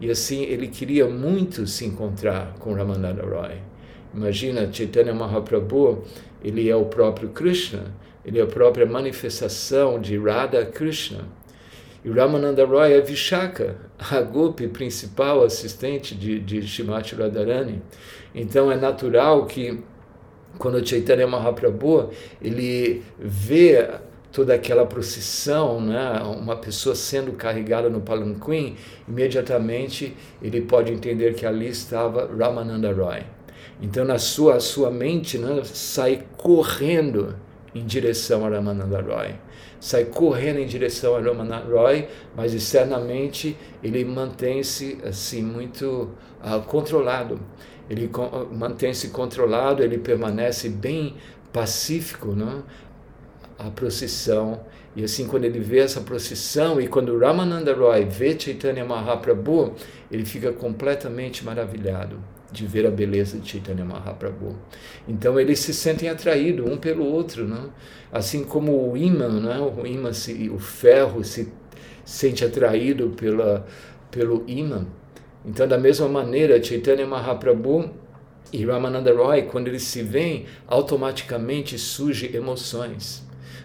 E 0.00 0.10
assim 0.10 0.42
ele 0.44 0.68
queria 0.68 1.06
muito 1.06 1.66
se 1.66 1.84
encontrar 1.84 2.54
com 2.58 2.72
Ramananda 2.72 3.22
Roy. 3.22 3.58
Imagina, 4.14 4.72
Chaitanya 4.72 5.14
Mahaprabhu, 5.14 6.02
ele 6.42 6.68
é 6.68 6.74
o 6.74 6.86
próprio 6.86 7.28
Krishna, 7.28 7.94
ele 8.24 8.40
é 8.40 8.42
a 8.42 8.46
própria 8.46 8.84
manifestação 8.84 10.00
de 10.00 10.18
Radha 10.18 10.66
Krishna. 10.66 11.24
E 12.04 12.10
Ramananda 12.10 12.64
Roy 12.64 12.94
é 12.94 13.00
Vishaka, 13.00 13.76
a 13.98 14.20
Gopi 14.22 14.66
principal 14.66 15.44
assistente 15.44 16.14
de, 16.14 16.40
de 16.40 16.66
Shimati 16.66 17.14
Radharani. 17.14 17.82
Então 18.34 18.72
é 18.72 18.76
natural 18.76 19.46
que 19.46 19.78
quando 20.58 20.86
Chaitanya 20.86 21.26
Mahaprabhu 21.26 22.10
ele 22.42 23.02
vê 23.18 23.88
toda 24.32 24.54
aquela 24.54 24.86
procissão, 24.86 25.80
né, 25.80 26.20
uma 26.22 26.56
pessoa 26.56 26.94
sendo 26.94 27.32
carregada 27.32 27.88
no 27.88 28.00
palanquim, 28.00 28.76
imediatamente 29.08 30.16
ele 30.40 30.60
pode 30.60 30.92
entender 30.92 31.34
que 31.34 31.44
ali 31.44 31.68
estava 31.68 32.30
Ramananda 32.38 32.92
Roy. 32.92 33.22
Então 33.82 34.04
na 34.04 34.18
sua 34.18 34.60
sua 34.60 34.90
mente 34.90 35.38
né, 35.38 35.62
sai 35.64 36.24
correndo 36.36 37.34
em 37.74 37.84
direção 37.84 38.44
a 38.44 38.48
Ramananda 38.48 39.00
Roy. 39.00 39.34
Sai 39.80 40.04
correndo 40.04 40.58
em 40.60 40.66
direção 40.66 41.16
a 41.16 41.20
Ramananda 41.20 41.66
Roy, 41.66 42.06
mas 42.36 42.52
externamente 42.52 43.56
ele 43.82 44.04
mantém-se 44.04 44.98
assim 45.04 45.42
muito 45.42 46.10
uh, 46.44 46.60
controlado 46.66 47.40
ele 47.90 48.08
mantém-se 48.52 49.08
controlado, 49.08 49.82
ele 49.82 49.98
permanece 49.98 50.68
bem 50.68 51.16
pacífico, 51.52 52.28
não? 52.28 52.62
a 53.58 53.68
procissão. 53.68 54.60
E 54.94 55.02
assim, 55.02 55.26
quando 55.26 55.44
ele 55.44 55.58
vê 55.58 55.80
essa 55.80 56.00
procissão, 56.00 56.80
e 56.80 56.86
quando 56.86 57.18
Ramananda 57.18 57.74
Roy 57.74 58.04
vê 58.04 58.38
Chaitanya 58.38 58.84
Mahaprabhu, 58.84 59.74
ele 60.10 60.24
fica 60.24 60.52
completamente 60.52 61.44
maravilhado 61.44 62.18
de 62.52 62.66
ver 62.66 62.86
a 62.86 62.90
beleza 62.90 63.38
de 63.38 63.48
Chaitanya 63.48 63.84
Mahaprabhu. 63.84 64.56
Então 65.08 65.38
eles 65.38 65.58
se 65.60 65.72
sentem 65.72 66.08
atraídos 66.08 66.68
um 66.68 66.76
pelo 66.76 67.04
outro, 67.04 67.46
não? 67.46 67.70
assim 68.12 68.44
como 68.44 68.90
o 68.90 68.96
imã, 68.96 69.28
não? 69.28 69.72
o 69.74 69.86
imã, 69.86 70.12
se, 70.12 70.48
o 70.50 70.58
ferro 70.58 71.22
se 71.24 71.52
sente 72.04 72.44
atraído 72.44 73.10
pela, 73.10 73.66
pelo 74.10 74.44
imã. 74.46 74.86
Então, 75.44 75.66
da 75.66 75.78
mesma 75.78 76.08
maneira, 76.08 76.62
Chaitanya 76.62 77.06
Mahaprabhu 77.06 77.90
e 78.52 78.64
Ramananda 78.64 79.14
Roy, 79.14 79.42
quando 79.42 79.68
eles 79.68 79.84
se 79.84 80.02
veem, 80.02 80.46
automaticamente 80.66 81.78
surgem 81.78 82.34
emoções. 82.34 83.22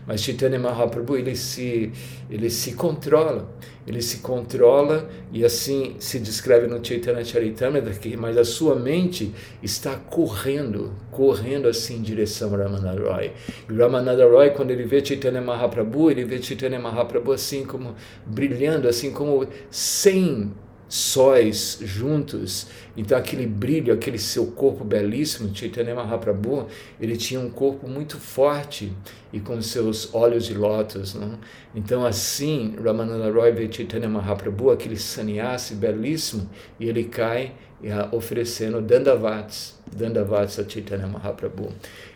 Mas 0.07 0.21
Chaitanya 0.21 0.59
Mahaprabhu, 0.59 1.17
ele 1.17 1.35
se, 1.35 1.91
ele 2.29 2.49
se 2.49 2.73
controla, 2.73 3.49
ele 3.87 4.01
se 4.01 4.17
controla 4.17 5.09
e 5.31 5.43
assim 5.43 5.95
se 5.99 6.19
descreve 6.19 6.67
no 6.67 6.83
Chaitanya 6.83 7.23
Charitamrita, 7.23 8.17
mas 8.17 8.37
a 8.37 8.43
sua 8.43 8.75
mente 8.75 9.33
está 9.63 9.95
correndo, 9.95 10.93
correndo 11.09 11.67
assim 11.67 11.97
em 11.97 12.01
direção 12.01 12.53
a 12.53 12.57
Ramananda 12.57 13.01
Roy. 13.01 13.31
E 13.69 13.73
Ramananda 13.73 14.27
Roy, 14.27 14.51
quando 14.51 14.71
ele 14.71 14.83
vê 14.83 15.03
Chaitanya 15.03 15.41
Mahaprabhu, 15.41 16.11
ele 16.11 16.23
vê 16.23 16.41
Chaitanya 16.41 16.79
Mahaprabhu 16.79 17.31
assim 17.31 17.65
como 17.65 17.95
brilhando, 18.25 18.87
assim 18.87 19.11
como 19.11 19.47
sem 19.71 20.51
sóis 20.87 21.79
juntos. 21.81 22.67
Então 22.95 23.17
aquele 23.17 23.45
brilho, 23.45 23.93
aquele 23.93 24.17
seu 24.17 24.47
corpo 24.47 24.83
belíssimo, 24.83 25.53
Chaitanya 25.53 25.95
Mahaprabhu, 25.95 26.67
ele 26.99 27.17
tinha 27.17 27.39
um 27.39 27.49
corpo 27.49 27.87
muito 27.87 28.17
forte 28.17 28.93
e 29.33 29.39
com 29.39 29.61
seus 29.61 30.13
olhos 30.13 30.45
de 30.45 30.53
lótus. 30.53 31.13
Não? 31.13 31.37
Então 31.75 32.05
assim, 32.05 32.75
Ramananda 32.81 33.31
Roy 33.31 33.51
vê 33.51 33.71
Chaitanya 33.71 34.07
Mahaprabhu, 34.07 34.71
aquele 34.71 34.97
sannyasi 34.97 35.75
belíssimo, 35.75 36.49
e 36.79 36.87
ele 36.87 37.03
cai 37.03 37.53
uh, 37.81 38.15
oferecendo 38.15 38.81
dandavats, 38.81 39.75
dandavats 39.93 40.59
a 40.59 40.67
Chaitanya 40.67 41.07
Mahaprabhu. 41.07 41.69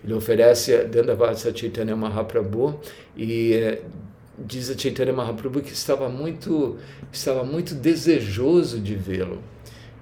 Ele 0.04 0.14
oferece 0.14 0.86
dandavats 0.86 1.46
a 1.46 1.54
Chaitanya 1.54 1.96
Mahaprabhu 1.96 2.80
e 3.18 3.78
uh, 3.84 4.09
diz 4.46 4.70
a 4.70 4.78
Chaitanya 4.78 5.14
Mahaprabhu 5.14 5.62
que 5.62 5.74
estava 5.74 6.10
muito, 6.10 6.78
estava 7.12 7.44
muito 7.44 7.76
desejoso 7.76 8.80
de 8.80 8.96
vê-lo. 8.96 9.42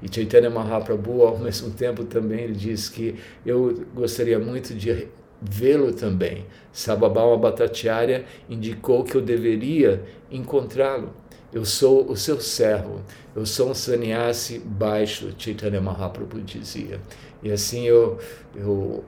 E 0.02 0.14
Chaitanya 0.14 0.50
Mahaprabhu, 0.50 1.24
ao 1.24 1.38
mesmo 1.40 1.72
tempo, 1.72 2.04
também 2.04 2.42
ele 2.42 2.54
diz 2.54 2.90
que 2.90 3.16
eu 3.46 3.86
gostaria 3.94 4.40
muito 4.40 4.74
de 4.74 5.08
vê-lo 5.42 5.92
também. 5.94 6.46
Sababama 6.72 7.38
Bhattacharya 7.38 8.26
indicou 8.50 9.04
que 9.04 9.16
eu 9.16 9.22
deveria 9.22 10.04
encontrá-lo. 10.32 11.14
Eu 11.52 11.64
sou 11.64 12.12
o 12.12 12.16
seu 12.16 12.42
servo, 12.42 13.02
eu 13.34 13.46
sou 13.46 13.70
um 13.70 13.74
sannyasi 13.74 14.60
baixo, 14.60 15.34
Chaitanya 15.38 15.80
Mahaprabhu 15.80 16.42
dizia. 16.42 17.00
E 17.42 17.50
assim 17.50 17.86
eu, 17.86 18.20
eu 18.54 19.04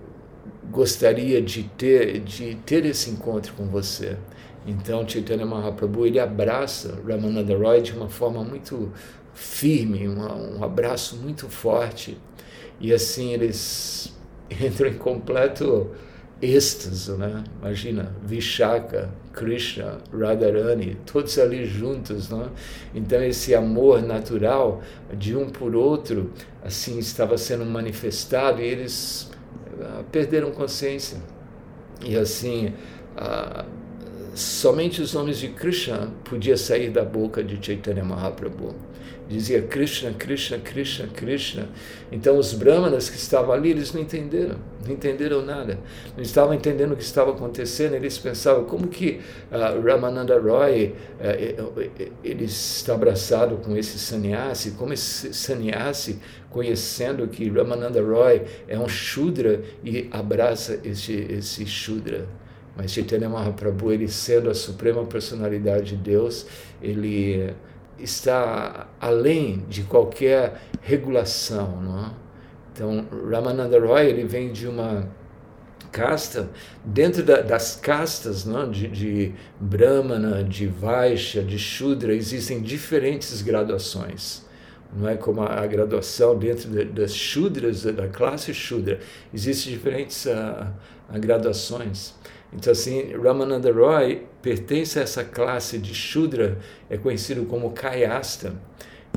gostaria 0.71 1.41
de 1.41 1.63
ter, 1.63 2.19
de 2.19 2.55
ter 2.65 2.86
esse 2.86 3.09
encontro 3.09 3.53
com 3.53 3.65
você. 3.65 4.17
Então, 4.65 5.07
Chaitanya 5.07 5.45
Mahaprabhu 5.45 6.05
ele 6.05 6.19
abraça 6.19 6.99
Ramananda 7.07 7.57
Roy 7.57 7.81
de 7.81 7.93
uma 7.93 8.09
forma 8.09 8.43
muito 8.43 8.91
firme, 9.33 10.07
uma, 10.07 10.35
um 10.35 10.63
abraço 10.63 11.15
muito 11.17 11.47
forte. 11.47 12.17
E 12.79 12.93
assim 12.93 13.33
eles 13.33 14.13
entram 14.49 14.89
em 14.89 14.97
completo 14.97 15.91
êxtase, 16.41 17.11
né? 17.13 17.43
Imagina, 17.61 18.15
Vishaka, 18.23 19.13
Krishna, 19.33 19.97
Radharani, 20.11 20.95
todos 21.05 21.37
ali 21.37 21.65
juntos, 21.65 22.29
né? 22.29 22.49
Então 22.95 23.21
esse 23.23 23.53
amor 23.53 24.01
natural 24.01 24.81
de 25.17 25.35
um 25.35 25.49
por 25.49 25.75
outro, 25.75 26.31
assim, 26.63 26.97
estava 26.99 27.37
sendo 27.37 27.65
manifestado 27.65 28.61
e 28.61 28.65
eles 28.65 29.29
uh, 29.79 30.03
perderam 30.11 30.51
consciência 30.51 31.17
E 32.05 32.15
assim, 32.15 32.73
ah, 33.17 33.65
somente 34.36 35.01
os 35.01 35.13
nomes 35.13 35.38
de 35.38 35.50
Krishna 35.50 36.12
podia 36.24 36.57
sair 36.57 36.89
da 36.89 37.03
boca 37.03 37.43
de 37.43 37.63
Chaitanya 37.63 38.03
Mahaprabhu 38.03 38.75
dizia 39.29 39.62
Krishna, 39.62 40.12
Krishna, 40.12 40.57
Krishna, 40.57 41.07
Krishna. 41.07 41.69
Então 42.12 42.38
os 42.38 42.51
brahmanas 42.53 43.09
que 43.09 43.15
estavam 43.15 43.53
ali, 43.53 43.69
eles 43.69 43.93
não 43.93 44.01
entenderam, 44.01 44.55
não 44.83 44.91
entenderam 44.91 45.43
nada, 45.43 45.79
não 46.17 46.24
estavam 46.24 46.53
entendendo 46.53 46.93
o 46.93 46.98
que 46.98 47.03
estava 47.03 47.31
acontecendo. 47.31 47.93
Eles 47.93 48.17
pensavam 48.17 48.65
como 48.65 48.88
que 48.88 49.21
uh, 49.51 49.79
Ramananda 49.86 50.39
Roy 50.39 50.95
uh, 51.19 51.79
ele 52.24 52.45
está 52.45 52.95
abraçado 52.95 53.57
com 53.57 53.77
esse 53.77 54.00
sannyasi, 54.00 54.71
como 54.71 54.93
esse 54.93 55.31
sannyasi 55.31 56.19
conhecendo 56.50 57.27
que 57.27 57.48
Ramananda 57.48 58.01
Roy 58.01 58.41
é 58.67 58.79
um 58.79 58.89
Shudra 58.89 59.62
e 59.83 60.09
abraça 60.12 60.79
esse 60.83 61.13
esse 61.13 61.67
Shudra. 61.67 62.27
Mas 62.79 62.93
Chaitanya 62.93 63.27
Mahaprabhu, 63.27 63.91
ele 63.91 64.07
sendo 64.07 64.50
a 64.50 64.53
suprema 64.53 65.03
personalidade 65.03 65.98
de 65.98 65.98
Deus, 65.98 66.45
ele 66.81 67.53
está 68.00 68.88
além 69.01 69.65
de 69.67 69.83
qualquer 69.83 70.62
regulação. 70.81 71.81
Não 71.81 72.05
é? 72.05 72.12
Então, 72.71 73.05
Ramananda 73.29 73.77
Roy 73.77 74.05
ele 74.05 74.24
vem 74.24 74.53
de 74.53 74.65
uma 74.65 75.09
casta, 75.91 76.50
dentro 76.86 77.21
da, 77.21 77.41
das 77.41 77.75
castas 77.75 78.45
não, 78.45 78.63
é? 78.63 78.67
de, 78.67 78.88
de 78.88 79.33
Brahmana, 79.59 80.41
de 80.41 80.65
Vaishya, 80.65 81.43
de 81.43 81.59
Shudra, 81.59 82.15
existem 82.15 82.62
diferentes 82.62 83.41
graduações. 83.41 84.48
Não 84.95 85.09
é 85.09 85.17
como 85.17 85.41
a, 85.41 85.59
a 85.59 85.67
graduação 85.67 86.39
dentro 86.39 86.69
de, 86.69 86.86
das 86.86 87.13
Shudras, 87.13 87.83
da 87.83 88.07
classe 88.07 88.53
Shudra. 88.53 89.01
Existem 89.33 89.74
diferentes 89.74 90.25
uh, 90.27 91.19
graduações. 91.19 92.13
Então, 92.51 92.72
assim, 92.72 93.13
Ramananda 93.13 93.72
Roy 93.72 94.25
pertence 94.41 94.98
a 94.98 95.03
essa 95.03 95.24
classe 95.24 95.77
de 95.77 95.94
Shudra, 95.94 96.58
é 96.89 96.98
conhecido 96.98 97.46
como 97.46 97.72
Kayasta. 97.72 98.53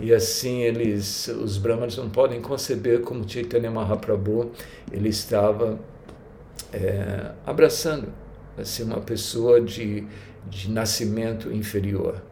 E 0.01 0.13
assim, 0.13 0.63
eles, 0.63 1.29
os 1.29 1.59
brahmanas 1.59 1.97
não 1.97 2.11
podem 2.11 2.41
conceber 2.41 3.01
como 3.01 3.29
Chaitanya 3.29 3.71
Mahaprabhu, 3.71 4.51
ele 4.91 5.09
estava 5.09 5.79
é, 6.73 7.33
abraçando 7.47 8.09
assim, 8.59 8.83
uma 8.83 9.01
pessoa 9.01 9.61
de, 9.61 10.07
de 10.49 10.71
nascimento 10.71 11.53
inferior. 11.53 12.23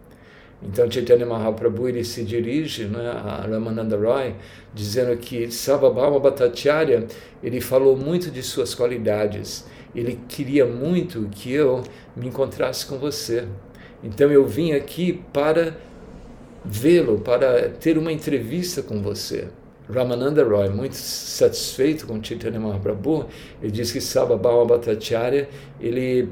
Então 0.63 0.91
Chaitanya 0.91 1.25
Mahaprabhu 1.25 1.89
ele 1.89 2.05
se 2.05 2.23
dirige 2.23 2.85
né, 2.85 3.09
a 3.09 3.47
Ramananda 3.49 3.97
Roy 3.97 4.35
dizendo 4.75 5.17
que 5.17 5.51
Savabhava 5.51 6.19
Bhattacharya 6.19 7.07
ele 7.43 7.61
falou 7.63 7.97
muito 7.97 8.31
de 8.31 8.43
suas 8.43 8.75
qualidades 8.75 9.65
ele 9.95 10.21
queria 10.29 10.67
muito 10.67 11.29
que 11.31 11.53
eu 11.53 11.83
me 12.17 12.29
encontrasse 12.29 12.87
com 12.87 12.99
você. 12.99 13.47
Então 14.03 14.31
eu 14.31 14.47
vim 14.47 14.73
aqui 14.73 15.23
para 15.33 15.77
vê-lo, 16.65 17.21
para 17.21 17.69
ter 17.69 17.99
uma 17.99 18.13
entrevista 18.13 18.83
com 18.83 19.03
você. 19.03 19.49
Ramananda 19.93 20.45
Roy, 20.45 20.69
muito 20.69 20.95
satisfeito 20.95 22.07
com 22.07 22.23
Chaitanya 22.23 22.61
Mahaprabhu, 22.61 23.27
ele 23.61 23.73
diz 23.73 23.91
que 23.91 24.01
Sabhabhava 24.01 24.65
Bhattacharya, 24.65 25.49
ele 25.81 26.29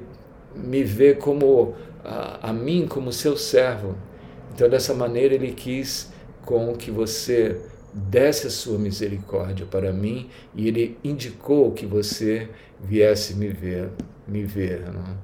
me 0.54 0.84
vê 0.84 1.14
como 1.14 1.74
a, 2.04 2.50
a 2.50 2.52
mim 2.52 2.86
como 2.86 3.12
seu 3.12 3.36
servo. 3.36 3.96
Então 4.54 4.68
dessa 4.68 4.94
maneira 4.94 5.34
ele 5.34 5.52
quis 5.52 6.12
com 6.44 6.74
que 6.74 6.90
você 6.90 7.60
desse 7.92 8.46
a 8.46 8.50
sua 8.50 8.78
misericórdia 8.78 9.66
para 9.66 9.92
mim 9.92 10.28
e 10.54 10.68
ele 10.68 10.98
indicou 11.02 11.72
que 11.72 11.86
você 11.86 12.48
viesse 12.80 13.34
me 13.34 13.48
ver, 13.48 13.90
me 14.26 14.44
ver. 14.44 14.80
Não? 14.92 15.00
É? 15.00 15.16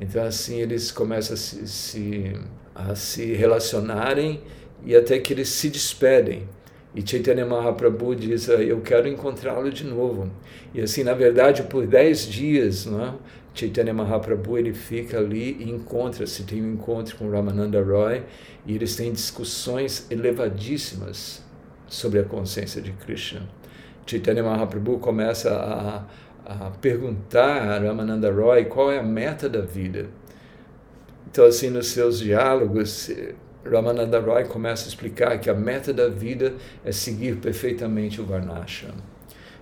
Então 0.00 0.22
assim 0.24 0.60
eles 0.60 0.90
começam 0.90 1.34
a 1.34 1.36
se, 1.36 1.66
se, 1.66 2.32
a 2.74 2.94
se 2.94 3.32
relacionarem 3.34 4.40
e 4.84 4.94
até 4.94 5.18
que 5.18 5.32
eles 5.32 5.48
se 5.48 5.68
despedem. 5.68 6.48
E 6.94 7.08
Chaitanya 7.08 7.46
Mahaprabhu 7.46 8.16
diz, 8.16 8.50
ah, 8.50 8.54
eu 8.54 8.80
quero 8.80 9.06
encontrá-lo 9.06 9.70
de 9.70 9.84
novo. 9.84 10.28
E 10.74 10.80
assim, 10.80 11.04
na 11.04 11.14
verdade, 11.14 11.62
por 11.62 11.86
dez 11.86 12.26
dias, 12.26 12.84
não 12.84 13.04
é? 13.04 13.14
Chaitanya 13.54 13.92
Mahaprabhu 13.92 14.58
ele 14.58 14.72
fica 14.72 15.18
ali 15.18 15.56
e 15.60 15.70
encontra-se, 15.70 16.44
tem 16.44 16.62
um 16.62 16.72
encontro 16.72 17.16
com 17.16 17.30
Ramananda 17.30 17.82
Roy 17.82 18.22
e 18.66 18.74
eles 18.74 18.96
têm 18.96 19.12
discussões 19.12 20.06
elevadíssimas 20.10 21.42
sobre 21.90 22.20
a 22.20 22.24
consciência 22.24 22.80
de 22.80 22.92
Krishna. 22.92 23.42
Chaitanya 24.06 24.42
Mahaprabhu 24.42 24.98
começa 24.98 25.50
a, 25.52 26.04
a 26.46 26.70
perguntar 26.70 27.68
a 27.68 27.78
Ramananda 27.78 28.32
Roy 28.32 28.64
qual 28.64 28.90
é 28.90 28.98
a 28.98 29.02
meta 29.02 29.48
da 29.48 29.60
vida. 29.60 30.06
Então, 31.30 31.44
assim, 31.44 31.68
nos 31.68 31.88
seus 31.88 32.20
diálogos, 32.20 33.10
Ramananda 33.64 34.18
Roy 34.18 34.44
começa 34.44 34.86
a 34.86 34.88
explicar 34.88 35.38
que 35.38 35.50
a 35.50 35.54
meta 35.54 35.92
da 35.92 36.08
vida 36.08 36.54
é 36.84 36.92
seguir 36.92 37.36
perfeitamente 37.36 38.20
o 38.20 38.24
Varnashram. 38.24 38.94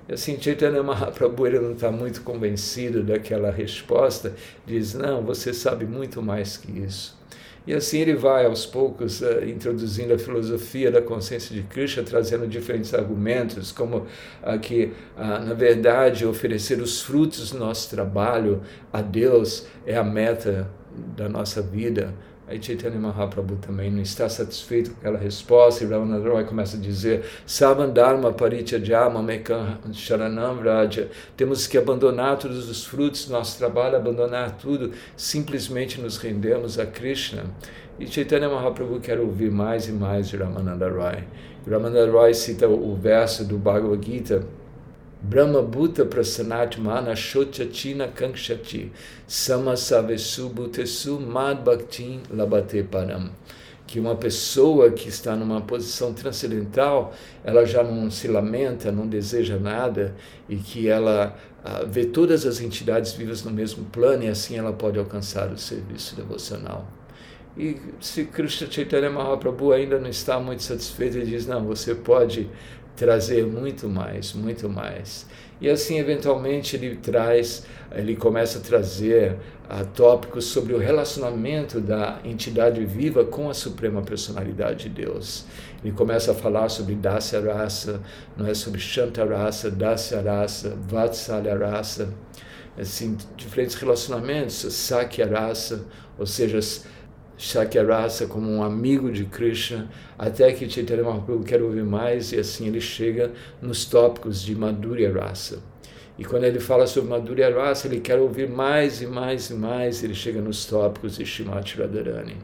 E 0.08 0.14
assim, 0.14 0.40
Chaitanya 0.40 0.82
Mahaprabhu 0.82 1.46
ele 1.46 1.58
não 1.58 1.72
está 1.72 1.90
muito 1.90 2.22
convencido 2.22 3.02
daquela 3.02 3.50
resposta, 3.50 4.34
diz, 4.64 4.94
não, 4.94 5.22
você 5.22 5.52
sabe 5.52 5.84
muito 5.84 6.22
mais 6.22 6.56
que 6.56 6.72
isso. 6.80 7.17
E 7.68 7.74
assim 7.74 7.98
ele 7.98 8.14
vai 8.14 8.46
aos 8.46 8.64
poucos 8.64 9.20
uh, 9.20 9.44
introduzindo 9.44 10.14
a 10.14 10.18
filosofia 10.18 10.90
da 10.90 11.02
consciência 11.02 11.54
de 11.54 11.62
Krishna, 11.64 12.02
trazendo 12.02 12.46
diferentes 12.46 12.94
argumentos, 12.94 13.70
como 13.70 13.98
uh, 13.98 14.58
que, 14.58 14.84
uh, 15.14 15.44
na 15.44 15.52
verdade, 15.52 16.24
oferecer 16.24 16.80
os 16.80 17.02
frutos 17.02 17.50
do 17.50 17.58
nosso 17.58 17.90
trabalho 17.90 18.62
a 18.90 19.02
Deus 19.02 19.66
é 19.84 19.94
a 19.98 20.02
meta 20.02 20.70
da 21.14 21.28
nossa 21.28 21.60
vida. 21.60 22.14
Aí 22.50 22.62
Chaitanya 22.62 22.98
Mahaprabhu 22.98 23.56
também 23.56 23.90
não 23.90 24.00
está 24.00 24.26
satisfeito 24.26 24.90
com 24.92 25.00
aquela 25.00 25.18
resposta, 25.18 25.84
e 25.84 25.86
Ramananda 25.86 26.30
Roy 26.30 26.44
começa 26.44 26.78
a 26.78 26.80
dizer, 26.80 27.22
Savandharma 27.44 28.32
parityajama 28.32 29.22
mekam 29.22 29.76
sharanam 29.92 30.58
raja, 30.58 31.10
temos 31.36 31.66
que 31.66 31.76
abandonar 31.76 32.38
todos 32.38 32.70
os 32.70 32.86
frutos 32.86 33.26
do 33.26 33.32
nosso 33.32 33.58
trabalho, 33.58 33.96
abandonar 33.96 34.52
tudo, 34.52 34.92
simplesmente 35.14 36.00
nos 36.00 36.16
rendemos 36.16 36.78
a 36.78 36.86
Krishna. 36.86 37.44
E 38.00 38.06
Chaitanya 38.06 38.48
Mahaprabhu 38.48 38.98
quer 38.98 39.20
ouvir 39.20 39.50
mais 39.50 39.86
e 39.86 39.92
mais 39.92 40.28
de 40.28 40.38
Ramananda 40.38 40.88
Roy. 40.88 41.24
Ramananda 41.68 42.10
Roy 42.10 42.32
cita 42.32 42.66
o 42.66 42.96
verso 42.96 43.44
do 43.44 43.58
Bhagavad 43.58 44.02
Gita, 44.06 44.42
Brahma 45.20 45.62
Bhuta 45.62 46.04
Prasanat 46.04 46.78
Mana 46.78 47.14
China 47.16 48.08
Kankshati 48.08 48.90
Samasavesu 49.26 50.50
Bhutesu 50.50 51.20
Mad 51.20 51.64
Bhaktin 51.64 52.22
Labate 52.30 52.82
Param 52.84 53.30
que 53.88 53.98
uma 53.98 54.14
pessoa 54.14 54.90
que 54.90 55.08
está 55.08 55.34
numa 55.34 55.62
posição 55.62 56.12
transcendental, 56.12 57.14
ela 57.42 57.64
já 57.64 57.82
não 57.82 58.10
se 58.10 58.28
lamenta, 58.28 58.92
não 58.92 59.08
deseja 59.08 59.56
nada 59.56 60.14
e 60.46 60.56
que 60.56 60.88
ela 60.88 61.34
ah, 61.64 61.84
vê 61.88 62.04
todas 62.04 62.44
as 62.44 62.60
entidades 62.60 63.12
vivas 63.12 63.42
no 63.42 63.50
mesmo 63.50 63.86
plano 63.86 64.24
e 64.24 64.28
assim 64.28 64.58
ela 64.58 64.74
pode 64.74 64.98
alcançar 64.98 65.50
o 65.50 65.56
serviço 65.56 66.14
devocional. 66.14 66.86
E 67.56 67.76
se 67.98 68.24
Krishna 68.24 68.70
Chaitanya 68.70 69.10
Mahaprabhu 69.10 69.72
ainda 69.72 69.98
não 69.98 70.08
está 70.08 70.38
muito 70.38 70.62
satisfeito, 70.62 71.16
ele 71.16 71.26
diz: 71.26 71.46
não, 71.46 71.64
você 71.64 71.94
pode 71.94 72.48
trazer 72.98 73.46
muito 73.46 73.88
mais, 73.88 74.32
muito 74.32 74.68
mais. 74.68 75.24
E 75.60 75.68
assim, 75.68 75.98
eventualmente, 75.98 76.76
ele 76.76 76.96
traz, 76.96 77.64
ele 77.92 78.16
começa 78.16 78.58
a 78.58 78.60
trazer 78.60 79.36
uh, 79.70 79.86
tópicos 79.94 80.46
sobre 80.46 80.74
o 80.74 80.78
relacionamento 80.78 81.80
da 81.80 82.18
entidade 82.24 82.84
viva 82.84 83.24
com 83.24 83.48
a 83.48 83.54
suprema 83.54 84.02
personalidade 84.02 84.88
de 84.88 85.02
Deus. 85.04 85.46
Ele 85.82 85.92
começa 85.92 86.32
a 86.32 86.34
falar 86.34 86.68
sobre 86.68 86.96
Dasya 86.96 87.40
Rasa, 87.40 88.00
não 88.36 88.46
é 88.46 88.54
sobre 88.54 88.80
Shanta 88.80 89.24
Rasa, 89.24 89.70
Dasya 89.70 90.20
Rasa, 90.20 90.76
Vatsalya 90.88 91.56
Rasa, 91.56 92.12
assim, 92.76 93.16
diferentes 93.36 93.76
relacionamentos, 93.76 94.54
Sakya 94.54 95.26
Rasa, 95.26 95.84
ou 96.18 96.26
seja, 96.26 96.58
Shakyarasa 97.38 98.26
como 98.26 98.50
um 98.50 98.62
amigo 98.62 99.10
de 99.12 99.24
Krishna, 99.24 99.88
até 100.18 100.52
que 100.52 100.68
Chaitanya 100.68 101.04
Mahaprabhu 101.04 101.44
quer 101.44 101.62
ouvir 101.62 101.84
mais 101.84 102.32
e 102.32 102.38
assim 102.38 102.66
ele 102.66 102.80
chega 102.80 103.30
nos 103.62 103.84
tópicos 103.84 104.42
de 104.42 104.54
Madhurya 104.56 105.12
Rasa. 105.12 105.62
E 106.18 106.24
quando 106.24 106.44
ele 106.44 106.58
fala 106.58 106.84
sobre 106.88 107.10
Madhurya 107.10 107.54
Rasa, 107.54 107.86
ele 107.86 108.00
quer 108.00 108.18
ouvir 108.18 108.50
mais 108.50 109.00
e 109.00 109.06
mais 109.06 109.50
e 109.50 109.54
mais, 109.54 110.02
ele 110.02 110.14
chega 110.14 110.40
nos 110.40 110.66
tópicos 110.66 111.16
de 111.16 111.24
Shrimati 111.24 111.78
Radharani. 111.78 112.36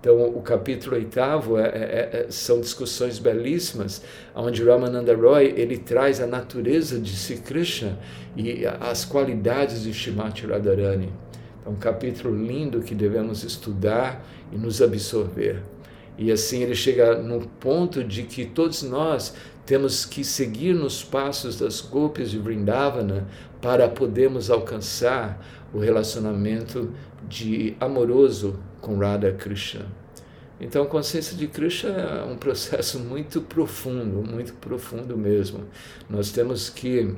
Então, 0.00 0.20
o 0.20 0.42
capítulo 0.42 0.96
oitavo 0.96 1.56
é, 1.56 1.62
é, 1.62 2.10
é, 2.12 2.26
são 2.28 2.60
discussões 2.60 3.20
belíssimas, 3.20 4.02
onde 4.34 4.64
Ramananda 4.64 5.14
Roy 5.14 5.54
ele 5.56 5.78
traz 5.78 6.20
a 6.20 6.26
natureza 6.26 6.98
de 6.98 7.14
Sri 7.14 7.36
Krishna 7.36 7.96
e 8.36 8.66
as 8.66 9.04
qualidades 9.04 9.84
de 9.84 9.94
Shrimati 9.94 10.44
Radharani. 10.44 11.12
É 11.64 11.68
um 11.68 11.76
capítulo 11.76 12.34
lindo 12.34 12.80
que 12.80 12.94
devemos 12.94 13.44
estudar 13.44 14.24
e 14.52 14.56
nos 14.56 14.82
absorver. 14.82 15.62
E 16.18 16.30
assim 16.30 16.62
ele 16.62 16.74
chega 16.74 17.16
no 17.22 17.40
ponto 17.40 18.04
de 18.04 18.24
que 18.24 18.44
todos 18.44 18.82
nós 18.82 19.34
temos 19.64 20.04
que 20.04 20.24
seguir 20.24 20.74
nos 20.74 21.02
passos 21.02 21.58
das 21.58 21.80
golpes 21.80 22.30
de 22.30 22.38
Vrindavana 22.38 23.26
para 23.60 23.88
podermos 23.88 24.50
alcançar 24.50 25.40
o 25.72 25.78
relacionamento 25.78 26.92
de 27.28 27.76
amoroso 27.80 28.58
com 28.80 28.98
Radha 28.98 29.32
Krishna. 29.32 29.86
Então, 30.60 30.84
a 30.84 30.86
consciência 30.86 31.36
de 31.36 31.48
Krishna 31.48 31.90
é 31.90 32.24
um 32.24 32.36
processo 32.36 32.98
muito 33.00 33.40
profundo, 33.40 34.22
muito 34.22 34.54
profundo 34.54 35.16
mesmo. 35.16 35.64
Nós 36.08 36.30
temos 36.30 36.68
que 36.68 37.16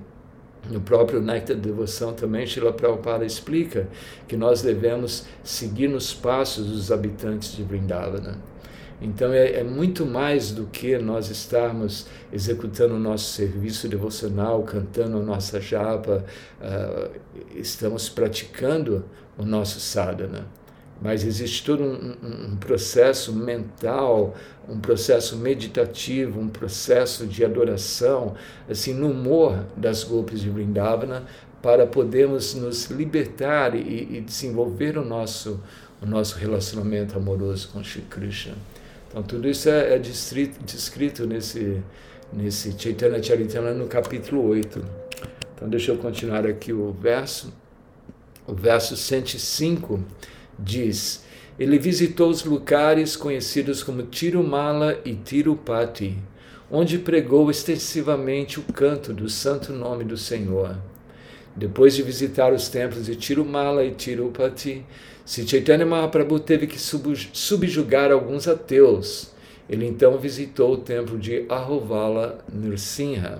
no 0.71 0.81
próprio 0.81 1.21
Nectar 1.21 1.57
de 1.57 1.63
Devoção 1.63 2.13
também, 2.13 2.47
Srila 2.47 2.73
Prabhupada 2.73 3.25
explica 3.25 3.89
que 4.27 4.37
nós 4.37 4.63
devemos 4.63 5.27
seguir 5.43 5.89
nos 5.89 6.15
passos 6.15 6.67
dos 6.67 6.91
habitantes 6.91 7.55
de 7.55 7.63
Vrindavana. 7.63 8.39
Então 9.01 9.33
é, 9.33 9.61
é, 9.61 9.65
muito 9.65 10.07
mais 10.07 10.51
do 10.51 10.67
que 10.67 10.97
nós 10.99 11.29
estarmos 11.29 12.07
executando 12.33 12.95
o 12.95 12.99
nosso 12.99 13.33
serviço 13.33 13.89
devocional, 13.89 14.63
cantando 14.63 15.19
a 15.19 15.23
nossa 15.23 15.61
japa, 15.61 16.25
uh, 16.61 17.11
estamos 17.55 18.09
praticando 18.09 19.05
o 19.37 19.45
nosso 19.45 19.81
sadhana. 19.81 20.47
Mas 21.03 21.25
existe 21.25 21.65
todo 21.65 21.83
um, 21.83 22.53
um, 22.53 22.57
processo 22.57 23.33
mental, 23.33 24.35
um 24.69 24.79
processo 24.79 25.37
meditativo, 25.37 26.41
um 26.41 26.49
processo 26.49 27.27
de 27.27 27.45
adoração, 27.45 28.35
assim, 28.69 28.95
no 28.95 29.11
humor 29.11 29.65
das 29.77 30.05
golpes 30.05 30.41
de 30.41 30.49
Vrindavana, 30.49 31.25
para 31.61 31.87
podermos 31.87 32.55
nos 32.55 32.91
libertar 32.91 33.75
e, 33.75 34.19
e 34.19 34.21
desenvolver 34.21 34.97
o 34.97 35.05
nosso, 35.05 35.61
o 36.01 36.07
nosso 36.07 36.37
relacionamento 36.37 37.17
amoroso 37.17 37.69
com 37.69 37.83
Shri 37.83 38.03
Krishna. 38.03 38.55
Então, 39.09 39.23
tudo 39.23 39.49
isso 39.49 39.69
é, 39.69 39.95
é 39.95 39.99
descrito 39.99 41.27
nesse, 41.27 41.81
nesse 42.33 42.75
Chaitanya 42.79 43.23
Charitamrita 43.23 43.75
no 43.75 43.87
capítulo 43.87 44.45
8. 44.49 44.85
Então, 45.55 45.69
deixa 45.69 45.93
eu 45.93 45.99
continuar 45.99 46.47
aqui 46.47 46.73
o 46.73 46.93
verso. 46.93 47.53
O 48.47 48.53
verso 48.53 48.97
105 48.97 50.01
diz: 50.59 51.25
Ele 51.59 51.79
visitou 51.79 52.31
os 52.31 52.45
lugares 52.45 53.17
conhecidos 53.17 53.83
como 53.83 54.03
Tirumala 54.03 55.01
e 55.05 55.15
Tirupati, 55.15 56.17
onde 56.71 56.99
pregou 56.99 57.51
extensivamente 57.51 58.59
o 58.59 58.63
canto 58.63 59.13
do 59.13 59.29
santo 59.29 59.73
nome 59.73 60.05
do 60.05 60.17
Senhor. 60.17 60.77
Depois 61.57 61.95
de 61.95 62.03
visitar 62.03 62.53
os 62.53 62.69
templos 62.69 63.07
de 63.07 63.15
Tirumala 63.15 63.85
e 63.85 63.93
Tirupati, 63.93 64.85
se 65.25 65.45
Mahaprabhu 65.87 66.41
teve 66.41 66.67
que 66.67 66.79
subjugar 66.79 68.13
alguns 68.13 68.47
ateus, 68.47 69.33
ele 69.69 69.87
então 69.87 70.19
visitou 70.19 70.75
o 70.75 70.79
templo 70.79 71.19
de 71.19 71.47
Ahovala 71.49 72.45
Nrsimha. 72.53 73.39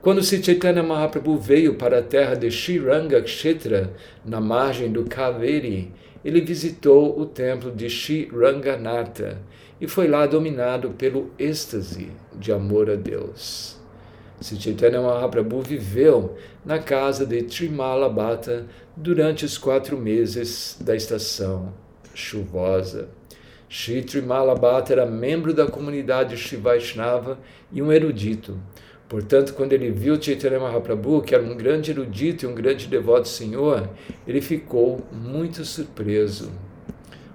Quando 0.00 0.22
Chaitanya 0.22 0.82
Mahaprabhu 0.82 1.36
veio 1.36 1.74
para 1.74 1.98
a 1.98 2.02
terra 2.02 2.34
de 2.34 2.50
Shiranga 2.50 3.20
Kshetra, 3.20 3.92
na 4.24 4.40
margem 4.40 4.90
do 4.90 5.04
Kaveri, 5.04 5.92
ele 6.26 6.40
visitou 6.40 7.16
o 7.20 7.24
templo 7.24 7.70
de 7.70 7.88
Shiranganatha 7.88 9.40
e 9.80 9.86
foi 9.86 10.08
lá 10.08 10.26
dominado 10.26 10.90
pelo 10.90 11.30
êxtase 11.38 12.10
de 12.34 12.50
amor 12.50 12.90
a 12.90 12.96
Deus. 12.96 13.76
Sri 14.40 14.60
Chaitanya 14.60 15.00
Mahaprabhu 15.00 15.62
viveu 15.62 16.36
na 16.64 16.80
casa 16.80 17.24
de 17.24 17.42
Trimala 17.42 18.08
Bhatta 18.08 18.66
durante 18.96 19.44
os 19.44 19.56
quatro 19.56 19.96
meses 19.96 20.76
da 20.80 20.96
estação 20.96 21.72
chuvosa. 22.12 23.08
Sri 23.70 24.02
Trimala 24.02 24.58
era 24.90 25.06
membro 25.06 25.54
da 25.54 25.68
comunidade 25.68 26.36
Shri 26.36 26.56
Vaishnava 26.56 27.38
e 27.70 27.80
um 27.80 27.92
erudito. 27.92 28.58
Portanto, 29.08 29.54
quando 29.54 29.72
ele 29.72 29.90
viu 29.90 30.20
Chaitanya 30.20 30.58
Mahaprabhu, 30.58 31.22
que 31.22 31.34
era 31.34 31.42
um 31.42 31.56
grande 31.56 31.92
erudito 31.92 32.44
e 32.44 32.48
um 32.48 32.54
grande 32.54 32.88
devoto 32.88 33.28
Senhor, 33.28 33.88
ele 34.26 34.40
ficou 34.40 35.00
muito 35.12 35.64
surpreso. 35.64 36.50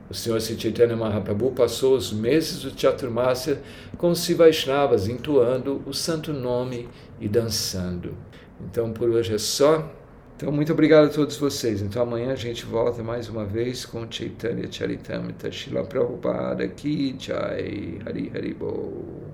O 0.09 0.13
Senhor 0.13 0.41
Chaitanya 0.41 0.97
Mahaprabhu 0.97 1.51
passou 1.51 1.95
os 1.95 2.11
meses 2.11 2.61
do 2.63 2.77
Chaturmasya 2.77 3.61
com 3.97 4.09
os 4.09 4.19
Sivaishnavas, 4.19 5.07
entoando 5.07 5.81
o 5.85 5.93
santo 5.93 6.33
nome 6.33 6.89
e 7.21 7.29
dançando. 7.29 8.17
Então, 8.59 8.91
por 8.91 9.09
hoje 9.09 9.33
é 9.33 9.37
só. 9.37 9.89
Então, 10.35 10.51
muito 10.51 10.73
obrigado 10.73 11.05
a 11.05 11.09
todos 11.09 11.37
vocês. 11.37 11.81
Então, 11.81 12.01
amanhã 12.01 12.33
a 12.33 12.35
gente 12.35 12.65
volta 12.65 13.01
mais 13.01 13.29
uma 13.29 13.45
vez 13.45 13.85
com 13.85 14.05
Chaitanya 14.11 14.69
Charitamrita 14.69 15.49
Shila 15.49 15.85
Prabhupada 15.85 16.67
Ki 16.67 17.15
Jai 17.17 17.99
Hari 18.05 18.31
Hari 18.35 18.53
Bo. 18.53 19.21